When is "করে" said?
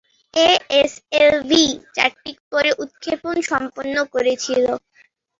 2.51-2.69